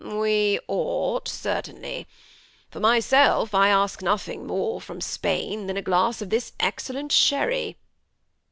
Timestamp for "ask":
3.69-3.99